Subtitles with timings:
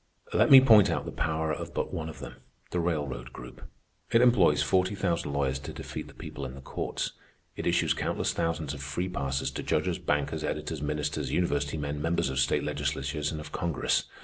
[0.33, 2.37] "Let me point out the power of but one of them,
[2.71, 3.61] the railroad group.
[4.11, 7.11] It employs forty thousand lawyers to defeat the people in the courts.
[7.55, 12.31] It issues countless thousands of free passes to judges, bankers, editors, ministers, university men, members
[12.31, 14.05] of state legislatures, and of Congress.